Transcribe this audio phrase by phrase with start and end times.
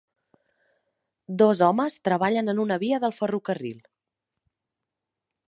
[1.41, 3.79] Dos homes treballen en una via del ferrocarril.